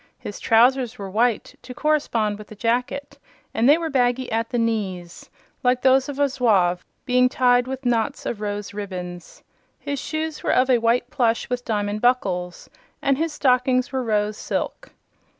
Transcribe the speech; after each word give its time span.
His 0.17 0.39
trousers 0.39 0.97
were 0.97 1.11
white, 1.11 1.53
to 1.61 1.75
correspond 1.75 2.39
with 2.39 2.47
the 2.47 2.55
jacket, 2.55 3.19
and 3.53 3.69
they 3.69 3.77
were 3.77 3.91
baggy 3.91 4.31
at 4.31 4.49
the 4.49 4.57
knees 4.57 5.29
like 5.61 5.83
those 5.83 6.09
of 6.09 6.17
a 6.17 6.27
zouave 6.27 6.83
being 7.05 7.29
tied 7.29 7.67
with 7.67 7.85
knots 7.85 8.25
of 8.25 8.41
rose 8.41 8.73
ribbons. 8.73 9.43
His 9.77 9.99
shoes 9.99 10.41
were 10.41 10.53
of 10.55 10.69
white 10.81 11.11
plush 11.11 11.51
with 11.51 11.63
diamond 11.65 12.01
buckles, 12.01 12.67
and 12.99 13.19
his 13.19 13.31
stockings 13.31 13.91
were 13.91 14.01
rose 14.03 14.37
silk. 14.37 14.89